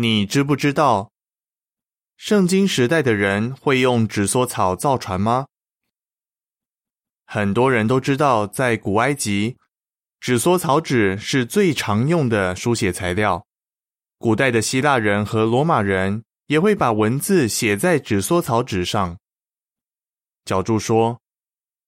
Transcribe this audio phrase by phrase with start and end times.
[0.00, 1.10] 你知不知道，
[2.16, 5.46] 圣经时代的人会用纸梭草造船吗？
[7.26, 9.56] 很多人都知道，在古埃及，
[10.20, 13.44] 纸梭草纸是最常用的书写材料。
[14.18, 19.18] 古代的希腊人和罗马人也会把文字写在纸梭草纸上。
[20.44, 21.20] 角柱说，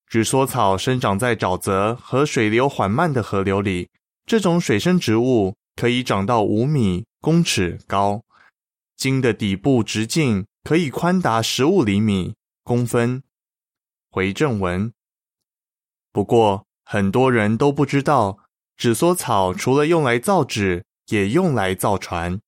[0.09, 3.89] 纸梭草生长在沼泽和水流缓慢的河流里，
[4.27, 7.05] 这种水生植物可以长到五米。
[7.23, 8.25] 公尺高，
[8.97, 13.23] 茎的底部直径可以宽达十五厘米公分。
[14.11, 14.91] 回正文。
[16.13, 18.39] 不过，很多人都不知道，
[18.75, 22.41] 纸梭草除了用来造纸，也用来造船。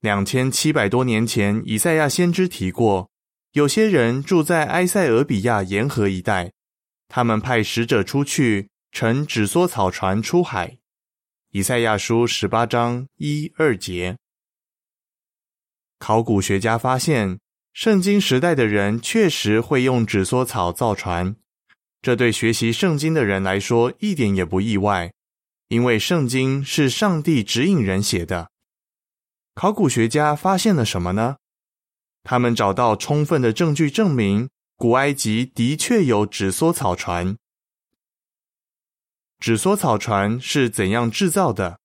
[0.00, 3.08] 两千七百多年前，以赛亚先知提过，
[3.52, 6.52] 有些人住在埃塞俄比亚沿河一带，
[7.06, 10.78] 他们派使者出去乘纸梭草船出海。
[11.52, 14.18] 以赛亚书十八章一二节，
[15.98, 17.40] 考古学家发现，
[17.72, 21.34] 圣经时代的人确实会用纸梭草造船。
[22.02, 25.10] 这对学习圣经的人来说一点也不意外，
[25.68, 28.50] 因为圣经是上帝指引人写的。
[29.54, 31.36] 考古学家发现了什么呢？
[32.24, 37.38] 他们找到充分的证据证明，古埃及的确有纸梭草船。
[39.38, 41.78] 纸梭草船是怎样制造的？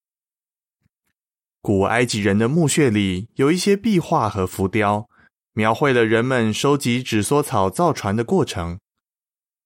[1.61, 5.07] 古埃及人的墓穴里有一些壁画和浮雕，
[5.53, 8.79] 描绘了人们收集纸梭草造船的过程。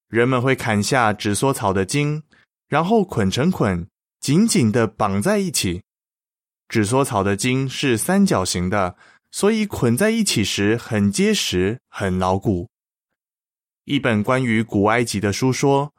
[0.08, 2.22] 人们会砍下纸梭草的茎，
[2.68, 3.88] 然后捆成捆，
[4.20, 5.82] 紧紧的绑在一起。
[6.68, 8.96] 纸梭草的茎是三角形的，
[9.30, 12.68] 所以捆在一起时很结实、很牢固。
[13.84, 15.94] 一本关于古埃及的书说。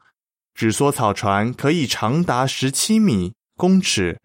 [0.53, 4.19] 纸梭草船可以长达十七米公尺，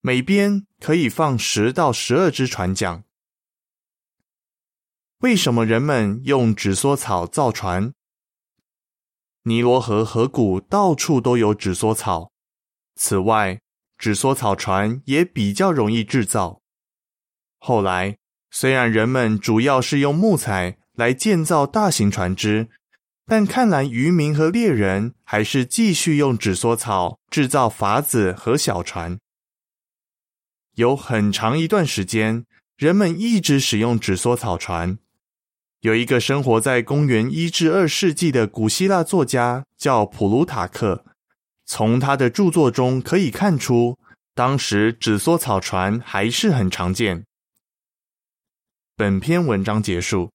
[0.00, 3.04] 每边可以放十到十二只船桨。
[5.18, 7.92] 为什么人们用纸梭草造船？
[9.44, 12.30] 尼罗河河谷到处都有纸梭草。
[12.94, 13.60] 此外，
[13.98, 16.60] 纸梭草船也比较容易制造。
[17.58, 18.18] 后来，
[18.50, 22.68] 虽然人们主要是用木材来建造大型船只。
[23.26, 29.18] 但看来，渔民和猎人还是继续用纸梭草制造筏子和小船。
[30.74, 32.44] 有很长一段时间，
[32.76, 34.98] 人们一直使用纸梭草船。
[35.80, 41.04] 有一个生活在公元一至二世纪的古希腊作家叫普鲁塔克，
[41.64, 43.98] 从他的著作中可以看出，
[44.34, 47.24] 当时纸梭草船还是很常见。
[48.96, 50.30] 本篇文章结束。